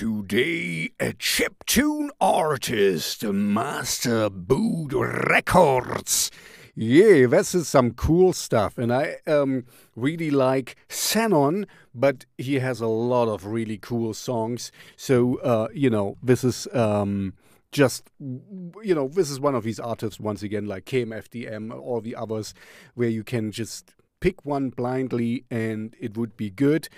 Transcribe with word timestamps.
Today, 0.00 0.92
a 0.98 1.12
chiptune 1.12 2.08
artist, 2.22 3.22
Master 3.22 4.30
Boot 4.30 4.94
Records. 4.94 6.30
Yeah, 6.74 7.26
this 7.26 7.54
is 7.54 7.68
some 7.68 7.90
cool 7.90 8.32
stuff, 8.32 8.78
and 8.78 8.94
I 8.94 9.16
um, 9.26 9.66
really 9.94 10.30
like 10.30 10.74
Xenon, 10.88 11.66
but 11.94 12.24
he 12.38 12.60
has 12.60 12.80
a 12.80 12.86
lot 12.86 13.28
of 13.28 13.44
really 13.44 13.76
cool 13.76 14.14
songs. 14.14 14.72
So, 14.96 15.36
uh, 15.40 15.68
you 15.74 15.90
know, 15.90 16.16
this 16.22 16.44
is 16.44 16.66
um, 16.72 17.34
just, 17.70 18.08
you 18.18 18.94
know, 18.94 19.06
this 19.06 19.28
is 19.28 19.38
one 19.38 19.54
of 19.54 19.64
these 19.64 19.78
artists, 19.78 20.18
once 20.18 20.42
again, 20.42 20.64
like 20.64 20.86
KMFDM, 20.86 21.78
all 21.78 22.00
the 22.00 22.16
others, 22.16 22.54
where 22.94 23.10
you 23.10 23.22
can 23.22 23.52
just 23.52 23.92
pick 24.20 24.46
one 24.46 24.70
blindly 24.70 25.44
and 25.50 25.94
it 26.00 26.16
would 26.16 26.38
be 26.38 26.48
good 26.48 26.88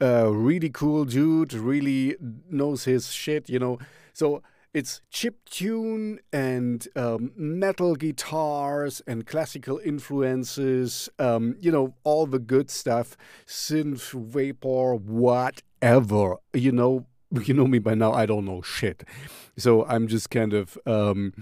uh, 0.00 0.30
really 0.30 0.70
cool 0.70 1.04
dude, 1.04 1.52
really 1.54 2.16
knows 2.50 2.84
his 2.84 3.12
shit, 3.12 3.48
you 3.48 3.58
know. 3.58 3.78
So 4.12 4.42
it's 4.74 5.00
chip 5.10 5.48
tune 5.48 6.20
and 6.34 6.86
um, 6.96 7.32
metal 7.34 7.94
guitars 7.94 9.00
and 9.06 9.26
classical 9.26 9.80
influences, 9.82 11.08
um, 11.18 11.56
you 11.60 11.72
know, 11.72 11.94
all 12.04 12.26
the 12.26 12.38
good 12.38 12.70
stuff, 12.70 13.16
synth, 13.46 14.12
vapor, 14.12 14.94
whatever, 14.94 16.36
you 16.52 16.72
know. 16.72 17.06
You 17.44 17.54
know 17.54 17.66
me 17.66 17.80
by 17.80 17.94
now, 17.94 18.12
I 18.12 18.24
don't 18.24 18.44
know 18.44 18.62
shit. 18.62 19.02
So 19.58 19.84
I'm 19.86 20.06
just 20.06 20.30
kind 20.30 20.54
of 20.54 20.78
um, 20.86 21.32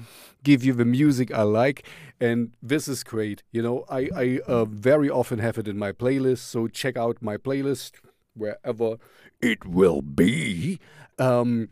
give 0.42 0.64
you 0.64 0.72
the 0.72 0.86
music 0.86 1.30
I 1.30 1.42
like, 1.42 1.86
and 2.18 2.56
this 2.62 2.88
is 2.88 3.04
great. 3.04 3.42
You 3.52 3.60
know, 3.62 3.84
I, 3.90 4.08
I 4.16 4.40
uh, 4.46 4.64
very 4.64 5.10
often 5.10 5.40
have 5.40 5.58
it 5.58 5.68
in 5.68 5.76
my 5.76 5.92
playlist, 5.92 6.38
so 6.38 6.68
check 6.68 6.96
out 6.96 7.18
my 7.20 7.36
playlist 7.36 7.92
wherever 8.34 8.96
it 9.40 9.64
will 9.64 10.02
be. 10.02 10.78
Um, 11.18 11.68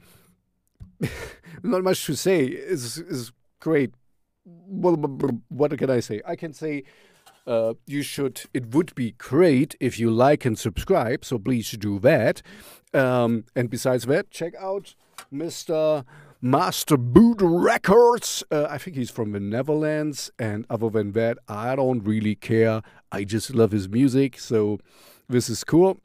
not 1.63 1.83
much 1.83 2.05
to 2.07 2.15
say. 2.15 2.45
Is 2.45 2.99
is 2.99 3.33
great. 3.61 3.95
What 4.45 5.79
can 5.79 5.91
I 5.91 6.01
say? 6.01 6.21
I 6.27 6.37
can 6.37 6.53
say 6.53 6.85
uh, 7.47 7.75
you 7.87 8.03
should. 8.03 8.43
It 8.55 8.75
would 8.75 8.95
be 8.95 9.13
great 9.13 9.77
if 9.81 9.99
you 9.99 10.11
like 10.11 10.45
and 10.45 10.59
subscribe. 10.59 11.25
So 11.25 11.39
please 11.39 11.71
do 11.73 11.99
that. 12.01 12.43
Um, 12.95 13.45
and 13.57 13.71
besides 13.71 14.05
that, 14.07 14.31
check 14.31 14.55
out 14.59 14.95
Mr. 15.33 16.05
Master 16.41 16.97
Boot 16.97 17.39
Records. 17.41 18.45
Uh, 18.51 18.67
I 18.69 18.79
think 18.79 18.97
he's 18.97 19.11
from 19.11 19.33
the 19.33 19.41
Netherlands. 19.41 20.31
And 20.39 20.67
other 20.69 20.91
than 20.91 21.13
that, 21.13 21.39
I 21.49 21.77
don't 21.77 22.01
really 22.01 22.35
care. 22.35 22.83
I 23.11 23.25
just 23.25 23.55
love 23.55 23.71
his 23.71 23.89
music. 23.89 24.39
So 24.39 24.79
this 25.29 25.49
is 25.49 25.65
cool 25.65 25.99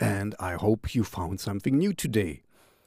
and 0.00 0.34
I 0.38 0.54
hope 0.54 0.94
you 0.94 1.04
found 1.04 1.40
something 1.40 1.78
new 1.78 1.92
today. 1.92 2.42